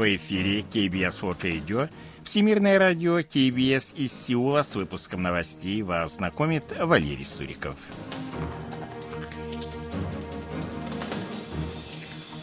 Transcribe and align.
В 0.00 0.16
эфире 0.16 0.60
KBS 0.60 1.20
World 1.20 1.40
Radio, 1.42 1.90
Всемирное 2.24 2.78
радио 2.78 3.20
KBS 3.20 3.94
из 3.96 4.14
Сеула 4.14 4.62
с 4.62 4.74
выпуском 4.74 5.20
новостей 5.20 5.82
вас 5.82 6.16
знакомит 6.16 6.64
Валерий 6.78 7.22
Суриков. 7.22 7.76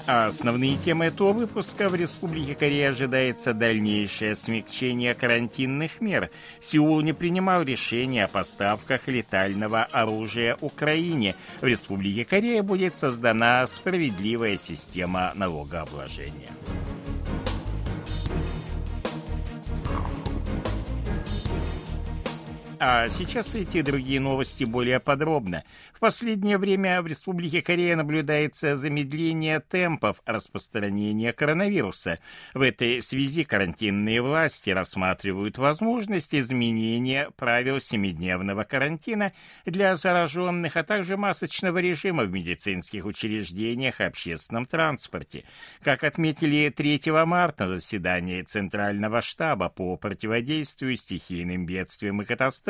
А 0.06 0.28
основные 0.28 0.78
темы 0.78 1.06
этого 1.06 1.34
выпуска 1.34 1.90
в 1.90 1.96
Республике 1.96 2.54
Корея 2.54 2.92
ожидается 2.92 3.56
дальнейшее 3.56 4.36
смягчение 4.36 5.16
карантинных 5.16 6.00
мер. 6.00 6.30
Сеул 6.60 7.02
не 7.02 7.14
принимал 7.14 7.64
решения 7.64 8.26
о 8.26 8.28
поставках 8.28 9.08
летального 9.08 9.84
оружия 9.84 10.56
Украине. 10.62 11.36
В 11.60 11.66
Республике 11.66 12.24
Корея 12.24 12.62
будет 12.62 12.96
создана 12.96 13.66
справедливая 13.66 14.58
система 14.58 15.32
налогообложения. 15.34 16.52
А 22.80 23.10
сейчас 23.10 23.56
эти 23.56 23.82
другие 23.82 24.20
новости 24.20 24.64
более 24.64 25.00
подробно. 25.00 25.64
В 25.94 26.00
последнее 26.00 26.60
время 26.60 27.02
в 27.02 27.08
Республике 27.08 27.64
Корея 27.64 27.96
наблюдается 27.96 28.76
замедление 28.76 29.60
темпов 29.60 30.22
распространения 30.28 31.34
коронавируса. 31.34 32.20
В 32.54 32.62
этой 32.62 33.02
связи 33.02 33.46
карантинные 33.46 34.22
власти 34.22 34.70
рассматривают 34.70 35.58
возможность 35.58 36.36
изменения 36.36 37.32
правил 37.36 37.82
семидневного 37.82 38.64
карантина 38.64 39.34
для 39.66 39.96
зараженных, 39.96 40.78
а 40.78 40.84
также 40.84 41.18
масочного 41.18 41.80
режима 41.80 42.26
в 42.26 42.32
медицинских 42.32 43.06
учреждениях 43.06 44.02
и 44.02 44.04
общественном 44.04 44.68
транспорте. 44.68 45.46
Как 45.82 46.04
отметили 46.04 46.70
3 46.70 47.02
марта 47.26 47.66
на 47.66 47.78
заседании 47.78 48.44
Центрального 48.44 49.22
штаба 49.22 49.70
по 49.70 49.98
противодействию 49.98 50.96
стихийным 50.96 51.66
бедствиям 51.66 52.22
и 52.22 52.26
катастрофам, 52.26 52.67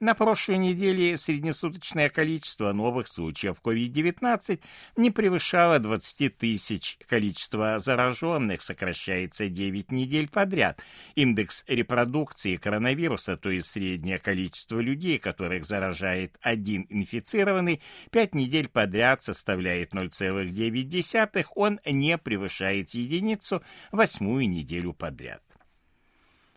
на 0.00 0.14
прошлой 0.14 0.58
неделе 0.58 1.16
среднесуточное 1.16 2.08
количество 2.08 2.72
новых 2.72 3.08
случаев 3.08 3.56
COVID-19 3.62 4.60
не 4.96 5.10
превышало 5.10 5.78
20 5.78 6.36
тысяч. 6.36 6.98
Количество 7.06 7.78
зараженных 7.78 8.62
сокращается 8.62 9.48
9 9.48 9.92
недель 9.92 10.28
подряд. 10.28 10.82
Индекс 11.14 11.64
репродукции 11.68 12.56
коронавируса, 12.56 13.36
то 13.36 13.50
есть 13.50 13.68
среднее 13.68 14.18
количество 14.18 14.80
людей, 14.80 15.18
которых 15.18 15.64
заражает 15.64 16.36
один 16.40 16.86
инфицированный, 16.88 17.80
5 18.10 18.34
недель 18.34 18.68
подряд 18.68 19.22
составляет 19.22 19.94
0,9. 19.94 21.46
Он 21.54 21.80
не 21.86 22.18
превышает 22.18 22.90
единицу 22.90 23.62
восьмую 23.92 24.48
неделю 24.48 24.92
подряд. 24.92 25.42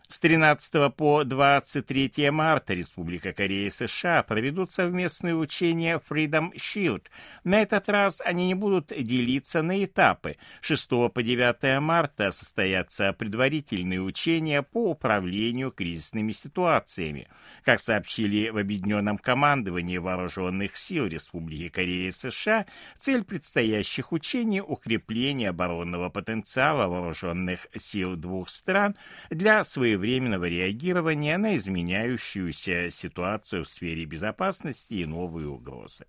С 0.08 0.20
13 0.20 0.94
по 0.94 1.24
23 1.24 2.30
марта 2.30 2.74
Республика 2.74 3.32
Корея 3.32 3.66
и 3.66 3.70
США 3.70 4.22
проведут 4.22 4.70
совместные 4.70 5.34
учения 5.34 6.00
Freedom 6.08 6.52
Shield. 6.54 7.02
На 7.42 7.60
этот 7.62 7.88
раз 7.88 8.22
они 8.24 8.46
не 8.46 8.54
будут 8.54 8.92
делиться 8.96 9.62
на 9.62 9.84
этапы. 9.84 10.36
6 10.60 10.88
по 11.12 11.22
9 11.24 11.80
марта 11.80 12.30
состоятся 12.30 13.12
предварительные 13.14 14.00
учения 14.00 14.62
по 14.62 14.92
управлению 14.92 15.72
кризисными 15.72 16.30
ситуациями. 16.30 17.26
Как 17.64 17.80
сообщили 17.80 18.50
в 18.50 18.58
Объединенном 18.58 19.18
командовании 19.18 19.98
Вооруженных 19.98 20.76
сил 20.76 21.08
Республики 21.08 21.66
Корея 21.66 22.10
и 22.10 22.12
США, 22.12 22.66
цель 22.96 23.24
предстоящих 23.24 24.12
учений– 24.12 24.60
укрепление 24.66 25.50
оборонного 25.50 26.10
потенциала 26.10 26.86
вооруженных 26.86 27.66
сил 27.74 28.14
двух 28.14 28.48
стран 28.48 28.94
для 29.30 29.64
своего 29.64 29.95
своевременного 29.96 30.44
реагирования 30.44 31.38
на 31.38 31.56
изменяющуюся 31.56 32.90
ситуацию 32.90 33.64
в 33.64 33.68
сфере 33.68 34.04
безопасности 34.04 34.94
и 34.94 35.06
новые 35.06 35.48
угрозы. 35.48 36.06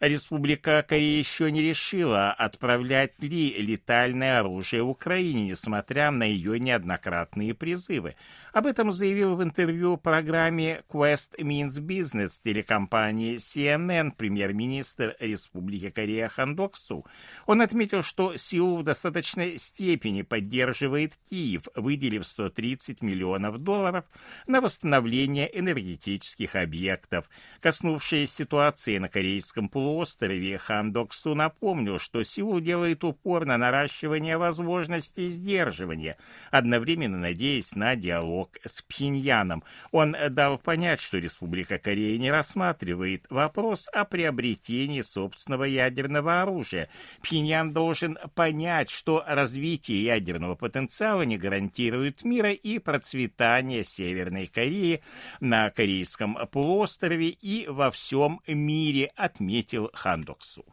Республика 0.00 0.84
Корея 0.86 1.18
еще 1.18 1.50
не 1.50 1.60
решила, 1.60 2.30
отправлять 2.30 3.20
ли 3.20 3.52
летальное 3.58 4.38
оружие 4.38 4.80
Украине, 4.80 5.48
несмотря 5.48 6.12
на 6.12 6.22
ее 6.22 6.60
неоднократные 6.60 7.52
призывы. 7.52 8.14
Об 8.52 8.66
этом 8.66 8.92
заявил 8.92 9.34
в 9.34 9.42
интервью 9.42 9.96
программе 9.96 10.82
Quest 10.88 11.36
Means 11.38 11.80
Business 11.80 12.40
телекомпании 12.44 13.38
CNN 13.38 14.12
премьер-министр 14.16 15.16
Республики 15.18 15.90
Корея 15.90 16.28
Хан 16.28 16.54
Доксу. 16.54 17.04
Он 17.46 17.60
отметил, 17.60 18.02
что 18.02 18.36
Сеул 18.36 18.78
в 18.78 18.84
достаточной 18.84 19.58
степени 19.58 20.22
поддерживает 20.22 21.14
Киев, 21.28 21.62
выделив 21.74 22.24
130 22.24 23.02
миллионов 23.02 23.58
долларов 23.58 24.04
на 24.46 24.60
восстановление 24.60 25.50
энергетических 25.58 26.54
объектов. 26.54 27.28
Коснувшись 27.60 28.32
ситуации 28.32 28.98
на 28.98 29.08
Корейском 29.08 29.68
полуострове, 29.68 29.87
полуострове 29.88 30.58
Хандоксу 30.58 31.34
напомнил, 31.34 31.98
что 31.98 32.22
Сеул 32.22 32.60
делает 32.60 33.04
упор 33.04 33.46
на 33.46 33.56
наращивание 33.56 34.36
возможностей 34.36 35.30
сдерживания, 35.30 36.18
одновременно 36.50 37.16
надеясь 37.16 37.74
на 37.74 37.96
диалог 37.96 38.50
с 38.66 38.82
Пхеньяном. 38.82 39.64
Он 39.90 40.14
дал 40.30 40.58
понять, 40.58 41.00
что 41.00 41.16
Республика 41.16 41.78
Корея 41.78 42.18
не 42.18 42.30
рассматривает 42.30 43.24
вопрос 43.30 43.88
о 43.90 44.04
приобретении 44.04 45.00
собственного 45.00 45.64
ядерного 45.64 46.42
оружия. 46.42 46.90
Пхеньян 47.22 47.72
должен 47.72 48.18
понять, 48.34 48.90
что 48.90 49.24
развитие 49.26 50.04
ядерного 50.04 50.54
потенциала 50.54 51.22
не 51.22 51.38
гарантирует 51.38 52.24
мира 52.24 52.52
и 52.52 52.78
процветания 52.78 53.84
Северной 53.84 54.48
Кореи 54.48 55.00
на 55.40 55.70
Корейском 55.70 56.36
полуострове 56.52 57.30
и 57.30 57.66
во 57.68 57.90
всем 57.90 58.42
мире, 58.46 59.10
отметил 59.16 59.77
ответил 59.78 59.90
Хандоксу. 59.94 60.64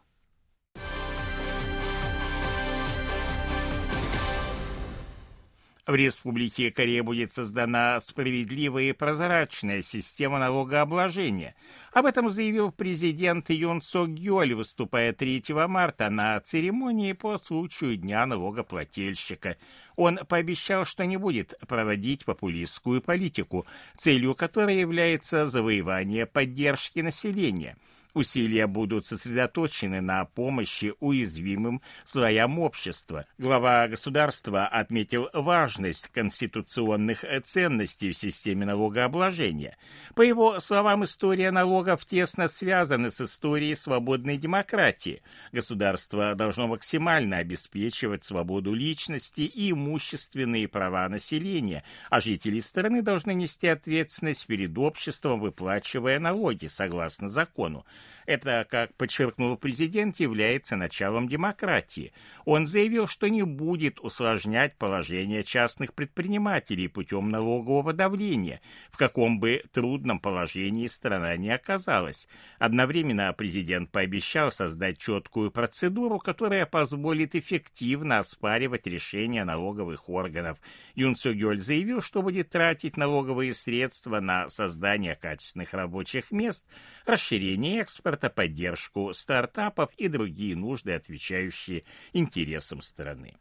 В 5.86 5.94
Республике 5.94 6.72
Корея 6.72 7.04
будет 7.04 7.30
создана 7.30 8.00
справедливая 8.00 8.84
и 8.84 8.92
прозрачная 8.92 9.82
система 9.82 10.40
налогообложения. 10.40 11.54
Об 11.92 12.06
этом 12.06 12.28
заявил 12.28 12.72
президент 12.72 13.50
Юн 13.50 13.80
Со 13.80 14.04
Гёль, 14.06 14.54
выступая 14.54 15.12
3 15.12 15.44
марта 15.68 16.10
на 16.10 16.40
церемонии 16.40 17.12
по 17.12 17.38
случаю 17.38 17.96
Дня 17.96 18.26
налогоплательщика. 18.26 19.58
Он 19.94 20.18
пообещал, 20.28 20.84
что 20.84 21.06
не 21.06 21.18
будет 21.18 21.54
проводить 21.68 22.24
популистскую 22.24 23.00
политику, 23.00 23.64
целью 23.96 24.34
которой 24.34 24.80
является 24.80 25.46
завоевание 25.46 26.26
поддержки 26.26 26.98
населения– 26.98 27.76
Усилия 28.16 28.66
будут 28.66 29.04
сосредоточены 29.04 30.00
на 30.00 30.24
помощи 30.24 30.94
уязвимым 31.00 31.82
слоям 32.06 32.58
общества. 32.58 33.26
Глава 33.36 33.86
государства 33.88 34.66
отметил 34.66 35.28
важность 35.34 36.08
конституционных 36.08 37.26
ценностей 37.44 38.12
в 38.12 38.16
системе 38.16 38.64
налогообложения. 38.64 39.76
По 40.14 40.22
его 40.22 40.60
словам, 40.60 41.04
история 41.04 41.50
налогов 41.50 42.06
тесно 42.06 42.48
связана 42.48 43.10
с 43.10 43.20
историей 43.20 43.74
свободной 43.74 44.38
демократии. 44.38 45.20
Государство 45.52 46.34
должно 46.34 46.68
максимально 46.68 47.36
обеспечивать 47.36 48.24
свободу 48.24 48.72
личности 48.72 49.42
и 49.42 49.72
имущественные 49.72 50.68
права 50.68 51.06
населения, 51.10 51.84
а 52.08 52.22
жители 52.22 52.60
страны 52.60 53.02
должны 53.02 53.34
нести 53.34 53.66
ответственность 53.66 54.46
перед 54.46 54.78
обществом, 54.78 55.38
выплачивая 55.40 56.18
налоги 56.18 56.64
согласно 56.64 57.28
закону. 57.28 57.84
Это, 58.26 58.66
как 58.68 58.94
подчеркнул 58.94 59.56
президент, 59.56 60.18
является 60.20 60.76
началом 60.76 61.28
демократии. 61.28 62.12
Он 62.44 62.66
заявил, 62.66 63.06
что 63.06 63.28
не 63.28 63.42
будет 63.42 64.00
усложнять 64.00 64.76
положение 64.76 65.44
частных 65.44 65.94
предпринимателей 65.94 66.88
путем 66.88 67.30
налогового 67.30 67.92
давления, 67.92 68.60
в 68.90 68.96
каком 68.96 69.38
бы 69.38 69.62
трудном 69.72 70.20
положении 70.20 70.86
страна 70.86 71.36
не 71.36 71.50
оказалась. 71.50 72.28
Одновременно 72.58 73.32
президент 73.32 73.90
пообещал 73.90 74.50
создать 74.50 74.98
четкую 74.98 75.50
процедуру, 75.50 76.18
которая 76.18 76.66
позволит 76.66 77.34
эффективно 77.34 78.18
оспаривать 78.18 78.86
решения 78.86 79.44
налоговых 79.44 80.08
органов. 80.08 80.58
Юн 80.94 81.16
Сюгёль 81.16 81.58
заявил, 81.58 82.02
что 82.02 82.22
будет 82.22 82.50
тратить 82.50 82.96
налоговые 82.96 83.54
средства 83.54 84.20
на 84.20 84.48
создание 84.48 85.14
качественных 85.14 85.72
рабочих 85.74 86.30
мест, 86.30 86.66
расширение 87.04 87.80
экспорта, 87.80 87.95
поддержку 88.02 89.12
стартапов 89.12 89.90
и 89.96 90.08
другие 90.08 90.56
нужды, 90.56 90.92
отвечающие 90.92 91.84
интересам 92.12 92.80
страны. 92.80 93.34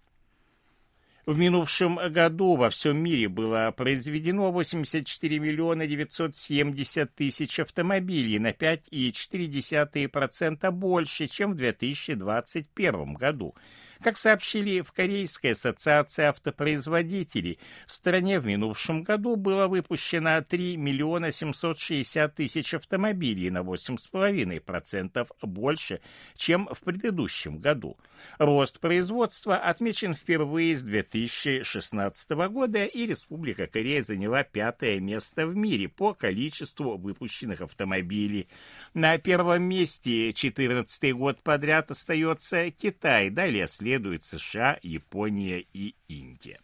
В 1.25 1.39
минувшем 1.39 1.97
году 2.11 2.55
во 2.55 2.69
всем 2.69 2.97
мире 2.97 3.27
было 3.27 3.73
произведено 3.75 4.51
84 4.51 5.39
миллиона 5.39 5.87
970 5.87 7.15
тысяч 7.15 7.59
автомобилей 7.59 8.37
на 8.37 8.51
5,4% 8.51 10.69
больше, 10.69 11.25
чем 11.25 11.53
в 11.53 11.55
2021 11.55 13.15
году. 13.15 13.55
Как 14.01 14.17
сообщили 14.17 14.81
в 14.81 14.91
Корейской 14.91 15.51
ассоциации 15.51 16.23
автопроизводителей, 16.23 17.59
в 17.87 17.91
стране 17.91 18.39
в 18.39 18.45
минувшем 18.45 19.03
году 19.03 19.35
было 19.35 19.67
выпущено 19.67 20.41
3 20.41 20.77
миллиона 20.77 21.31
760 21.31 22.35
тысяч 22.35 22.73
автомобилей 22.73 23.49
на 23.49 23.59
8,5% 23.59 25.27
больше, 25.41 26.01
чем 26.35 26.67
в 26.71 26.79
предыдущем 26.81 27.57
году. 27.59 27.97
Рост 28.37 28.79
производства 28.79 29.57
отмечен 29.57 30.13
впервые 30.13 30.75
с 30.75 30.83
2016 30.83 32.31
года, 32.49 32.85
и 32.85 33.05
Республика 33.05 33.67
Корея 33.67 34.03
заняла 34.03 34.43
пятое 34.43 34.99
место 34.99 35.47
в 35.47 35.55
мире 35.55 35.87
по 35.87 36.13
количеству 36.13 36.97
выпущенных 36.97 37.61
автомобилей. 37.61 38.47
На 38.93 39.17
первом 39.17 39.63
месте 39.63 40.33
14 40.33 41.13
год 41.13 41.41
подряд 41.43 41.91
остается 41.91 42.69
Китай, 42.71 43.29
далее 43.29 43.67
следуют 43.85 44.23
США, 44.23 44.79
Япония 44.81 45.63
и 45.71 45.93
Индия. 46.07 46.59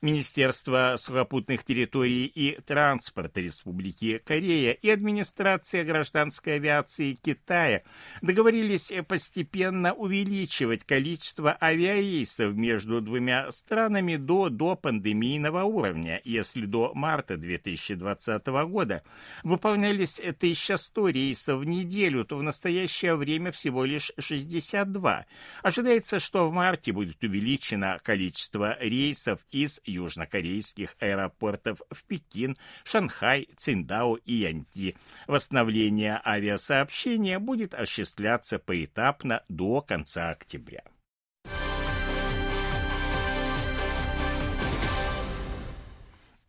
Министерство 0.00 0.94
сухопутных 0.96 1.64
территорий 1.64 2.26
и 2.26 2.56
транспорта 2.64 3.40
Республики 3.40 4.18
Корея 4.24 4.70
и 4.70 4.88
администрация 4.90 5.84
гражданской 5.84 6.54
авиации 6.54 7.14
Китая 7.14 7.82
договорились 8.22 8.92
постепенно 9.08 9.92
увеличивать 9.92 10.84
количество 10.84 11.58
авиарейсов 11.60 12.54
между 12.54 13.00
двумя 13.00 13.50
странами 13.50 14.14
до, 14.14 14.50
до 14.50 14.76
пандемийного 14.76 15.64
уровня. 15.64 16.20
Если 16.22 16.64
до 16.64 16.92
марта 16.94 17.36
2020 17.36 18.46
года 18.46 19.02
выполнялись 19.42 20.20
1100 20.20 21.08
рейсов 21.08 21.58
в 21.58 21.64
неделю, 21.64 22.24
то 22.24 22.36
в 22.36 22.42
настоящее 22.44 23.16
время 23.16 23.50
всего 23.50 23.84
лишь 23.84 24.12
62. 24.16 25.26
Ожидается, 25.64 26.20
что 26.20 26.48
в 26.48 26.52
марте 26.52 26.92
будет 26.92 27.20
увеличено 27.24 27.98
количество 28.04 28.78
рейсов 28.80 29.40
из 29.50 29.80
южнокорейских 29.88 30.96
аэропортов 31.00 31.80
в 31.90 32.04
Пекин, 32.04 32.56
Шанхай, 32.84 33.48
Циндао 33.56 34.16
и 34.16 34.34
Янти. 34.34 34.96
Восстановление 35.26 36.20
авиасообщения 36.24 37.38
будет 37.38 37.74
осуществляться 37.74 38.58
поэтапно 38.58 39.42
до 39.48 39.80
конца 39.80 40.30
октября. 40.30 40.82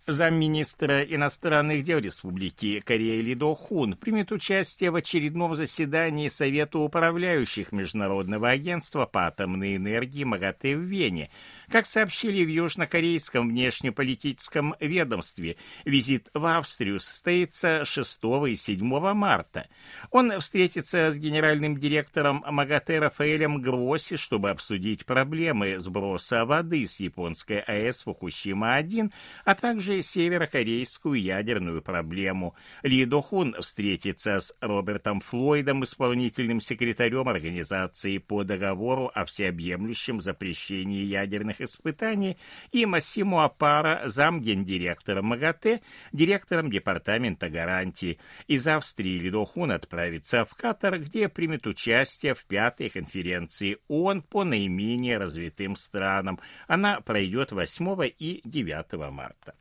Замминистра 0.07 1.03
иностранных 1.03 1.83
дел 1.83 1.99
Республики 1.99 2.79
Корея 2.79 3.21
Ли 3.21 3.35
До 3.35 3.55
Хун 3.55 3.95
примет 3.95 4.31
участие 4.31 4.91
в 4.91 4.95
очередном 4.95 5.55
заседании 5.55 6.27
Совета 6.27 6.79
управляющих 6.79 7.71
Международного 7.71 8.49
агентства 8.49 9.05
по 9.05 9.27
атомной 9.27 9.75
энергии 9.75 10.23
МАГАТЭ 10.23 10.75
в 10.75 10.81
Вене. 10.81 11.29
Как 11.69 11.85
сообщили 11.85 12.43
в 12.43 12.49
южнокорейском 12.49 13.49
внешнеполитическом 13.49 14.75
ведомстве, 14.79 15.57
визит 15.85 16.29
в 16.33 16.45
Австрию 16.45 16.99
состоится 16.99 17.85
6 17.85 18.19
и 18.47 18.55
7 18.55 19.13
марта. 19.13 19.67
Он 20.09 20.39
встретится 20.39 21.11
с 21.11 21.19
генеральным 21.19 21.77
директором 21.77 22.43
МАГАТЭ 22.49 22.99
Рафаэлем 22.99 23.61
Гросси, 23.61 24.15
чтобы 24.15 24.49
обсудить 24.49 25.05
проблемы 25.05 25.77
сброса 25.77 26.45
воды 26.45 26.87
с 26.87 26.99
японской 26.99 27.59
АЭС 27.59 28.03
Фукусима-1, 28.05 29.11
а 29.45 29.55
также 29.55 29.98
северокорейскую 30.01 31.21
ядерную 31.21 31.81
проблему. 31.81 32.55
Ли 32.83 33.05
Дохун 33.05 33.55
встретится 33.59 34.39
с 34.39 34.53
Робертом 34.61 35.21
Флойдом, 35.21 35.83
исполнительным 35.83 36.61
секретарем 36.61 37.27
организации 37.29 38.17
по 38.17 38.43
договору 38.43 39.11
о 39.13 39.25
всеобъемлющем 39.25 40.21
запрещении 40.21 41.03
ядерных 41.03 41.61
испытаний, 41.61 42.37
и 42.71 42.85
Массимо 42.85 43.45
Апара, 43.45 44.03
замгендиректора 44.05 45.21
МАГАТЭ, 45.21 45.81
директором 46.11 46.71
департамента 46.71 47.49
гарантий. 47.49 48.19
Из 48.47 48.67
Австрии 48.67 49.19
Ли 49.19 49.29
Дохун 49.29 49.71
отправится 49.71 50.45
в 50.45 50.55
Катар, 50.55 50.99
где 50.99 51.29
примет 51.29 51.67
участие 51.67 52.35
в 52.35 52.45
пятой 52.45 52.89
конференции 52.89 53.77
ООН 53.87 54.23
по 54.23 54.43
наименее 54.43 55.17
развитым 55.17 55.75
странам. 55.75 56.39
Она 56.67 57.01
пройдет 57.01 57.51
8 57.51 58.11
и 58.17 58.41
9 58.43 59.11
марта. 59.11 59.55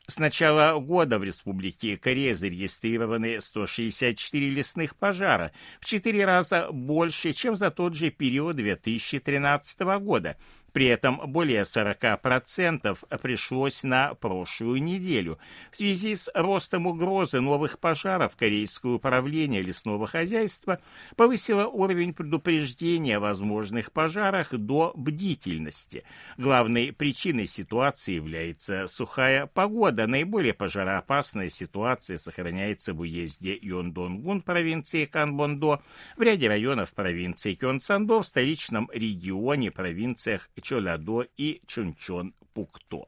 С 0.06 0.18
начала 0.18 0.80
года 0.80 1.20
в 1.20 1.24
Республике 1.24 1.96
Корея 1.96 2.34
зарегистрированы 2.34 3.40
164 3.40 4.50
лесных 4.50 4.96
пожара, 4.96 5.52
в 5.80 5.84
четыре 5.84 6.24
раза 6.24 6.68
больше, 6.72 7.32
чем 7.32 7.54
за 7.54 7.70
тот 7.70 7.94
же 7.94 8.10
период 8.10 8.56
2013 8.56 9.80
года, 10.00 10.36
при 10.72 10.86
этом 10.86 11.20
более 11.26 11.62
40% 11.62 12.98
пришлось 13.20 13.82
на 13.82 14.14
прошлую 14.14 14.82
неделю. 14.82 15.38
В 15.70 15.76
связи 15.76 16.14
с 16.14 16.30
ростом 16.34 16.86
угрозы 16.86 17.40
новых 17.40 17.78
пожаров 17.78 18.36
Корейское 18.36 18.92
управление 18.92 19.62
лесного 19.62 20.06
хозяйства 20.06 20.78
повысило 21.16 21.66
уровень 21.66 22.14
предупреждения 22.14 23.16
о 23.16 23.20
возможных 23.20 23.92
пожарах 23.92 24.52
до 24.52 24.92
бдительности. 24.94 26.04
Главной 26.36 26.92
причиной 26.92 27.46
ситуации 27.46 28.14
является 28.14 28.86
сухая 28.86 29.46
погода. 29.46 30.06
Наиболее 30.06 30.54
пожароопасная 30.54 31.48
ситуация 31.48 32.18
сохраняется 32.18 32.94
в 32.94 33.00
уезде 33.00 33.58
Йондонгун 33.60 34.42
провинции 34.42 35.04
Канбондо, 35.04 35.82
в 36.16 36.22
ряде 36.22 36.48
районов 36.48 36.92
провинции 36.92 37.54
Кёнсандо, 37.54 38.22
в 38.22 38.26
столичном 38.26 38.90
регионе 38.92 39.70
провинциях 39.70 40.50
Чолядо 40.60 41.26
и 41.36 41.60
Чунчон-Пукто. 41.66 43.06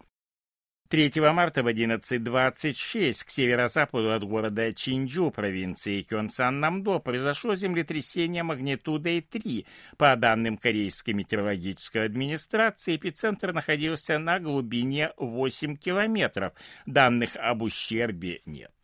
3 0.93 1.11
марта 1.33 1.63
в 1.63 1.69
11.26 1.69 3.25
к 3.25 3.31
северо-западу 3.31 4.13
от 4.13 4.25
города 4.25 4.75
Чинджу, 4.75 5.31
провинции 5.31 6.03
Кёнсан-Намдо, 6.03 6.99
произошло 6.99 7.55
землетрясение 7.55 8.43
магнитудой 8.43 9.23
3. 9.23 9.65
По 9.97 10.15
данным 10.17 10.59
Корейской 10.59 11.13
метеорологической 11.15 12.05
администрации, 12.05 12.97
эпицентр 12.97 13.55
находился 13.55 14.19
на 14.19 14.39
глубине 14.39 15.13
8 15.17 15.77
километров. 15.77 16.53
Данных 16.85 17.37
об 17.37 17.63
ущербе 17.63 18.43
нет. 18.45 18.75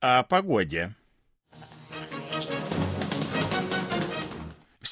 О 0.00 0.24
погоде. 0.24 0.94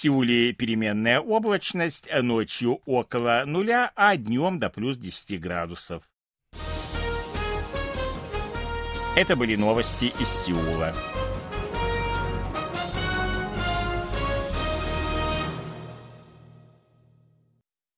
Сеуле 0.02 0.52
переменная 0.52 1.21
облачность, 1.21 2.09
ночью 2.12 2.80
около 2.87 3.44
нуля, 3.47 3.92
а 3.94 4.16
днем 4.16 4.59
до 4.59 4.68
плюс 4.68 4.97
10 4.97 5.40
градусов. 5.40 6.02
Это 9.14 9.37
были 9.37 9.54
новости 9.54 10.06
из 10.18 10.28
Сеула. 10.28 10.92